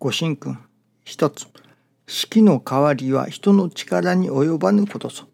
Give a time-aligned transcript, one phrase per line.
[0.00, 0.56] ご神君
[1.04, 1.48] 一つ
[2.06, 5.24] 式の代わりは人の力に及ばぬことぞ。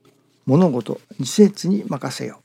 [0.46, 2.40] 物事二節に任せよ。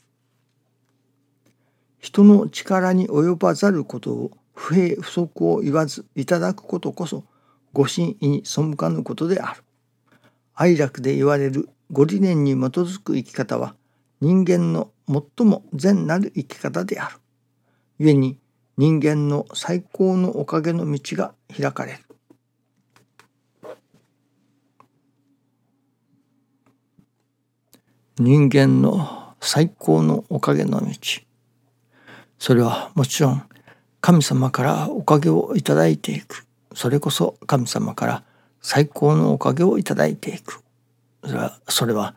[1.98, 7.24] 人の力に及ばざることを不平不足を言わずいただくことこそ
[7.72, 9.62] ご神意に背かぬことである。
[10.54, 13.74] 哀楽で言われるご理念に基づく生き方は
[14.20, 17.16] 人間の最も善なる生き方である。
[17.98, 18.38] 故に
[18.76, 22.09] 人間の最高のおかげの道が開かれる。
[28.20, 30.90] 人間の最高のおかげの道。
[32.38, 33.42] それはもちろん
[34.02, 36.46] 神様からおかげをいただいていく。
[36.74, 38.22] それこそ神様から
[38.60, 40.62] 最高のおかげをいただいていく。
[41.24, 42.14] それはそれは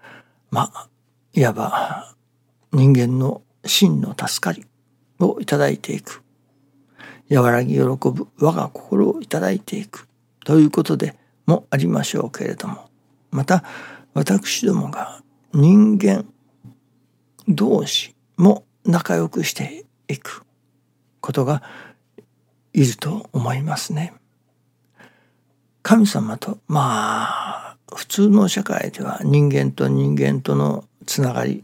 [0.51, 0.89] まあ
[1.31, 2.13] いわば
[2.73, 4.65] 人間の真の助かり
[5.19, 6.21] をいただいていく。
[7.31, 10.09] 和らぎ喜ぶ我が心をいただいていく。
[10.43, 11.15] ということで
[11.45, 12.89] もありましょうけれども。
[13.31, 13.63] また
[14.13, 15.22] 私どもが
[15.53, 16.25] 人間
[17.47, 20.43] 同士も仲良くしていく
[21.21, 21.61] ことが
[22.73, 24.13] いると思いますね。
[25.83, 27.27] 神様とま
[27.73, 31.63] あ普通の社会では人間と人間とのつながり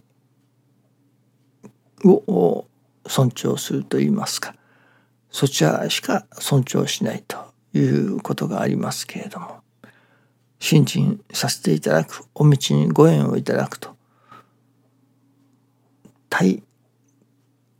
[2.06, 2.68] を
[3.08, 4.56] 尊重すると言いますか
[5.32, 7.38] そちらしか尊重しないと
[7.74, 9.62] いうことがありますけれども
[10.60, 13.96] 信心させていただくお道にご縁をいただくと
[16.30, 16.62] 対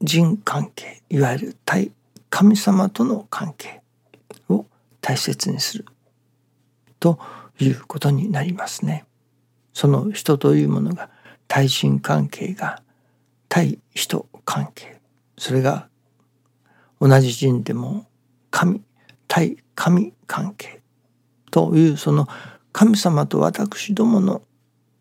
[0.02, 1.92] 人関係いわゆる対
[2.30, 3.82] 神様との関係
[4.48, 4.66] を
[5.02, 5.86] 大切にする
[7.00, 7.20] と
[7.60, 9.06] いうことになりますね。
[9.74, 11.10] その人というものが
[11.48, 12.82] 対人関係が
[13.48, 15.00] 対人関係
[15.38, 15.88] それが
[17.00, 18.06] 同じ人でも
[18.52, 18.82] 神
[19.28, 20.82] 対神関係
[21.52, 22.28] というその
[22.80, 24.42] 神様と私どもの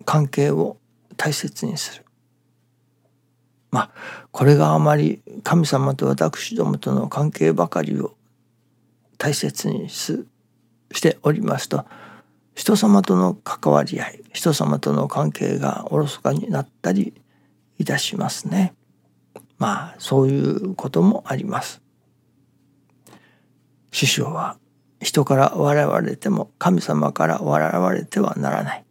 [0.05, 0.79] 関係を
[1.17, 2.05] 大切にする。
[3.71, 3.91] まあ
[4.33, 8.17] これがあまり神様と私どもとの関係ばかりを
[9.17, 10.27] 大切にし
[11.01, 11.87] ておりますと
[12.57, 17.15] 人様との関わり合い人様との関係がおろそかになったり
[17.79, 18.75] いたしますね。
[19.57, 21.81] まあそういうこともあります。
[23.93, 24.59] 師匠は
[25.01, 28.85] 人から笑われても神様から笑われてはならない。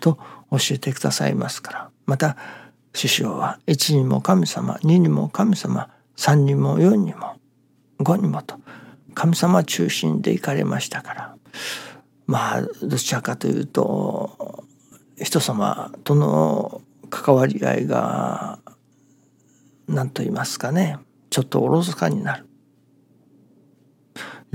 [0.00, 0.18] と
[0.50, 1.90] 教えてくださいますから。
[2.04, 2.36] また
[2.94, 7.36] 師匠は一にも神様二にも神様三にも四にも
[7.98, 8.56] 五にもと
[9.14, 11.36] 神様中心で行かれましたから。
[12.26, 14.64] まあどちらかというと
[15.16, 18.58] 人様との関わり合いが
[19.88, 20.98] 何と言いますかね
[21.30, 22.45] ちょっとおろそかになる。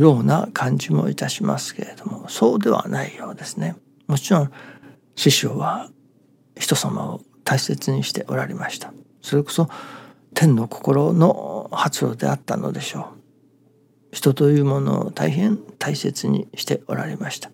[0.01, 3.75] ような感じもいたしますけれどもそうではないようですね。
[4.07, 4.51] もちろん
[5.15, 5.91] 師匠は
[6.57, 8.93] 人様を大切にしておられました。
[9.21, 9.69] それこそ
[10.33, 13.11] 天の心の発露であったのでしょ
[14.11, 14.15] う。
[14.15, 17.51] 人というものを大変大切にしておられました。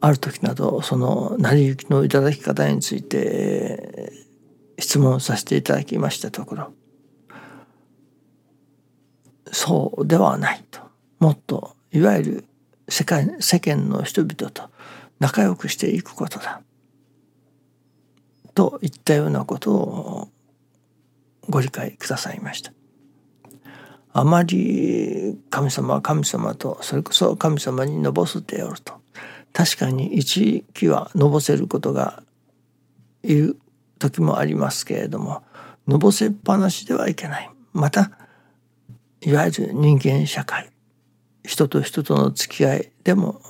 [0.00, 4.12] ある時などその成り行きのいただき方について
[4.78, 6.72] 質問させていただきましたところ
[9.52, 10.80] そうではないと。
[11.18, 12.44] もっといわゆる
[12.88, 14.70] 世界世間の人々と
[15.20, 16.62] 仲良くしていくことだ。
[18.54, 20.28] といったようなことを
[21.48, 22.72] ご理解くださいました。
[24.14, 29.00] あまり神様は神様とそれこそ神様にのぼせておると。
[29.52, 32.22] 確かに一期はのぼせることが
[33.22, 33.58] いる
[33.98, 35.42] 時もありますけれども
[35.86, 37.50] のぼせっぱなしではいけない。
[37.72, 38.10] また
[39.24, 40.70] いわゆる人間社会
[41.44, 43.40] 人と人との付き合いでも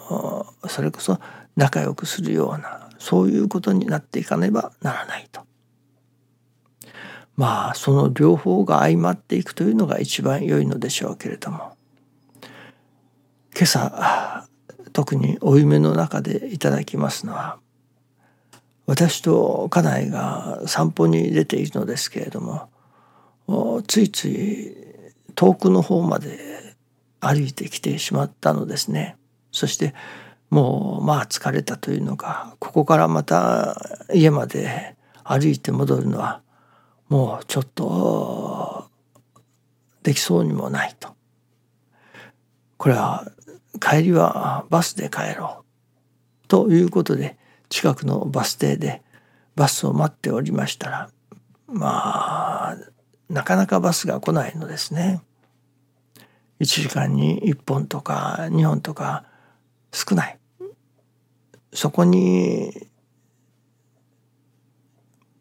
[0.69, 1.19] それこそ
[1.57, 5.43] 仲良くするようなそういうことになっていかねばならないと。
[7.37, 11.77] まあその両方が相まっていくというのが一番良いのでしょうけれども
[13.55, 14.47] 今朝
[14.93, 17.59] 特にお夢の中でいただきますのは
[18.87, 24.92] 私と家内が散歩に出ているのですけれどもついつい
[25.35, 26.77] 遠くの方まで
[27.21, 29.17] 歩いてきてしまったのですね。
[29.51, 29.95] そして
[30.51, 33.77] もうまあ疲れたというのかここからまた
[34.13, 36.43] 家まで歩いて戻るのは
[37.09, 38.87] もうちょっと
[40.03, 41.15] できそうにもないと。
[42.77, 43.31] これは
[43.81, 45.65] 帰りはバスで帰ろ
[46.45, 47.39] うということで
[47.69, 49.03] 近くのバス停で
[49.55, 51.11] バスを待っておりましたら
[51.67, 52.77] まあ
[53.33, 55.23] なかなかバスが来ないのですね。
[56.61, 59.25] 1時間に1本とか2本とか
[59.91, 60.39] 少ない
[61.73, 62.89] そこに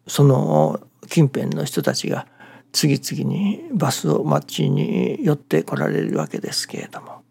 [0.06, 2.26] その近辺の人たちが
[2.72, 7.22] 次々にバスを町に寄ってこられるわけですけれども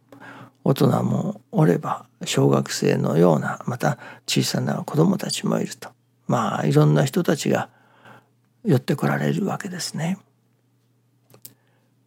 [0.64, 3.98] 大人もおれば小学生のようなまた
[4.28, 5.90] 小さな子どもたちもいると
[6.28, 7.70] まあいろんな人たちが
[8.64, 10.20] 寄ってこられるわけですね。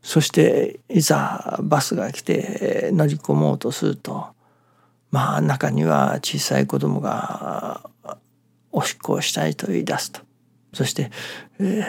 [0.05, 4.27] そしていざバスが来て乗り込もうとすると
[5.11, 7.89] まあ中には小さい子供が
[8.71, 10.21] おしっこをしたいと言い出すと。
[10.73, 11.11] そして、
[11.59, 11.85] えー、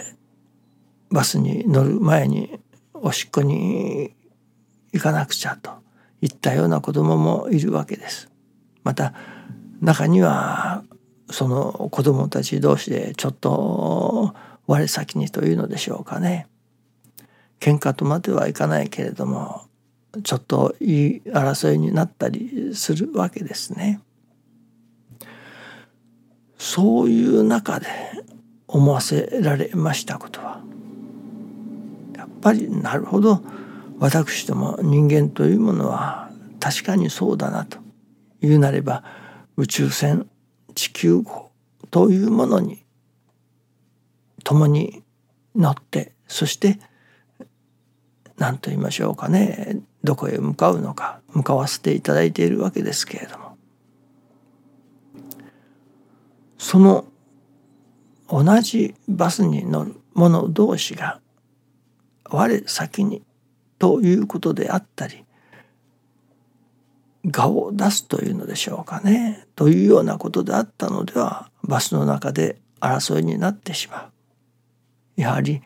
[1.10, 2.60] バスに乗る前に
[2.94, 4.14] おしっこに
[4.94, 5.86] 行かなくちゃと。
[6.22, 8.30] いったような子供もいるわけです。
[8.84, 9.14] また
[9.82, 10.84] 中には
[11.30, 14.34] その子供たち同士でちょっと
[14.66, 16.48] 我先にというのでしょうかね。
[17.60, 19.66] 喧嘩とまではいかないけれども
[20.24, 24.02] ちょっといい争いになったりするわけですね。
[26.58, 27.88] そういう中で
[28.68, 30.62] 思わせられましたことは
[32.16, 33.44] やっぱりなるほど
[34.00, 37.78] 私ども人間というものは確かにそうだなと
[38.42, 39.04] いうなれば
[39.58, 40.28] 宇宙船
[40.74, 41.52] 地球号
[41.92, 42.84] というものに
[44.44, 45.04] 共に
[45.56, 46.80] 乗ってそして
[48.38, 49.82] 何と言いましょうかね。
[50.04, 51.22] どこへ向かうのか。
[51.34, 53.58] 向かわせていただいているわけですけれども。
[56.58, 57.06] その
[58.28, 61.20] 同じバスに乗る者同士が
[62.30, 63.24] 我先に
[63.78, 65.26] ということであったり
[67.26, 69.48] 我を出すというのでしょうかね。
[69.56, 74.12] というようなことであったのではバスの中で争いになってしま
[75.18, 75.22] う。
[75.22, 75.62] やはり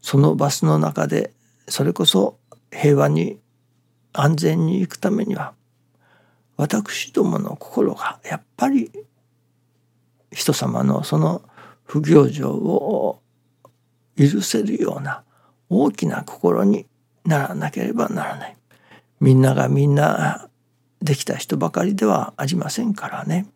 [0.00, 1.32] そのバスの中で
[1.68, 2.38] それこそ
[2.70, 3.40] 平和に
[4.12, 5.54] 安全に行くためには
[6.56, 8.90] 私どもの心がやっぱり
[10.30, 11.42] 人様のその
[11.84, 13.20] 不行情を
[14.16, 15.24] 許せるような
[15.68, 16.86] 大きな心に
[17.24, 18.56] ならなければならない。
[19.20, 20.48] みんながみんな
[21.00, 23.46] できた人ばかりではありませんからね。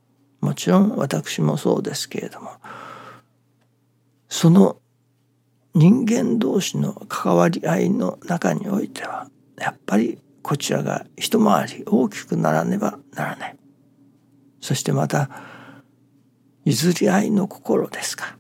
[0.41, 2.53] もちろん私もそうですけれども
[4.29, 4.77] その
[5.79, 13.57] 人間同士の関わり合いの中においてはやっぱりこちらが一回り大きくならねばならない。
[14.61, 15.31] そしてまた
[16.65, 18.37] 譲り合いの心ですか。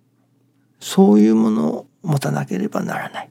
[0.81, 3.31] そういうものを持たなければならない。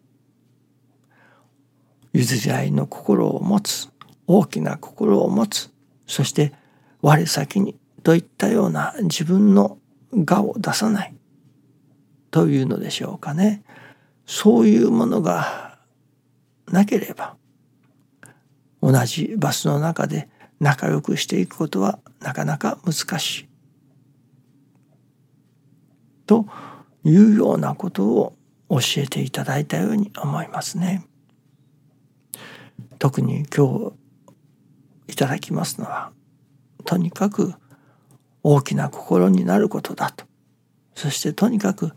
[2.13, 3.89] 譲り合いの心を持つ
[4.25, 5.69] 大きな心を持つ
[6.05, 6.53] そして
[7.01, 9.79] 我先にといったような自分の
[10.13, 11.13] 我を出さない
[12.31, 13.63] というのでしょうかね。
[14.27, 15.79] そういうものが
[16.67, 17.37] なければ
[18.81, 20.29] 同じバスの中で
[20.59, 23.47] 仲良くしていくことはなかなか難しい。
[26.25, 26.45] と
[27.05, 28.33] いうようなことを
[28.69, 31.05] 教えていただいたように思いますね。
[32.99, 33.93] 特に今日
[35.07, 36.11] いただきますのは
[36.83, 37.53] とにかく
[38.43, 40.25] 大きな心になることだと
[40.95, 41.93] そしてとにかく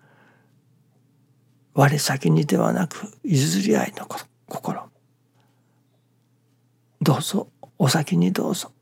[1.74, 4.06] 我先にではなく譲り合いの
[4.46, 4.88] 心。
[7.00, 8.72] どうぞお先にどうぞ。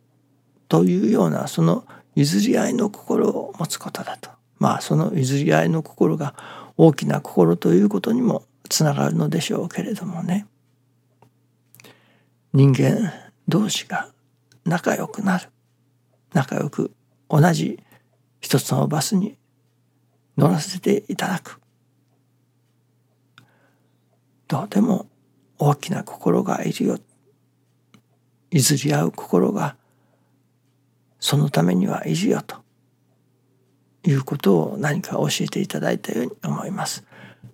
[0.68, 1.84] というようなその
[2.14, 4.30] 譲り合いの心を持つことだと。
[4.58, 6.34] まあその譲り合いの心が
[6.76, 10.46] 大きな心ということにもつながるのでしょうけれどもね。
[12.52, 13.12] 人間
[13.46, 14.08] 同士が
[14.64, 15.48] 仲良くなる。
[16.32, 16.92] 仲良く
[17.28, 17.78] 同じ
[18.40, 19.36] 一つのバスに
[20.36, 21.60] 乗らせていただく。
[24.48, 25.06] どうでも
[25.58, 26.98] 大きな心がいるよ
[28.50, 29.76] 譲り合う心が
[31.20, 32.56] そのためにはいるよと
[34.04, 37.04] いうことを何か教えていただいたように思います。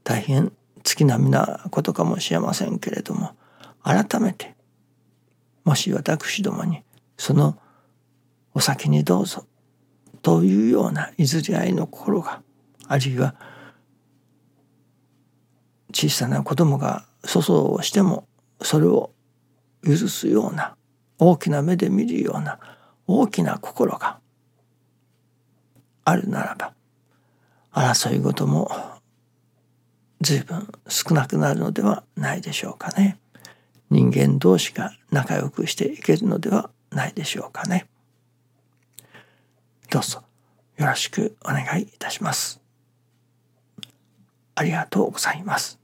[0.05, 0.53] 大変
[0.85, 3.35] 月並みなことかもしれませんけれども
[3.83, 4.55] 改めて
[5.65, 6.83] もし私どもに
[7.17, 7.59] その
[8.53, 9.47] お酒にどうぞ
[10.23, 12.43] というような譲り合いの心が
[12.87, 13.35] あるいは
[15.95, 18.27] 小さな子供が粗相をしても
[18.61, 19.13] それを
[19.83, 20.77] 許すような
[21.19, 22.59] 大きな目で見るような
[23.07, 24.19] 大きな心が
[26.05, 26.75] あるならば
[27.73, 28.71] 争い事も
[30.21, 33.19] 随分少なくなるのではないでしょうかね。
[33.91, 37.87] 人間同士が仲良くしていけるのではないでしょうかね。
[39.91, 40.23] どうぞ
[40.77, 42.61] よろしくお願いいたします。
[44.55, 45.84] ありがとうございます。